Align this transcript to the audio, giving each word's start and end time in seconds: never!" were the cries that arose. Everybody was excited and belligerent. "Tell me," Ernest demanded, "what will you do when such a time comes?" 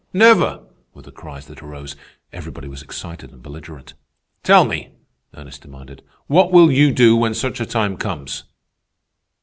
never!" 0.13 0.63
were 0.95 1.03
the 1.03 1.11
cries 1.11 1.45
that 1.45 1.61
arose. 1.61 1.95
Everybody 2.33 2.67
was 2.67 2.81
excited 2.81 3.29
and 3.31 3.43
belligerent. 3.43 3.93
"Tell 4.41 4.65
me," 4.65 4.93
Ernest 5.35 5.61
demanded, 5.61 6.01
"what 6.25 6.51
will 6.51 6.71
you 6.71 6.91
do 6.91 7.15
when 7.15 7.35
such 7.35 7.59
a 7.61 7.67
time 7.67 7.97
comes?" 7.97 8.45